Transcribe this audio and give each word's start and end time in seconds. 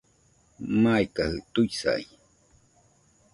Maikajɨ 0.81 1.39
tuisai 1.53 2.03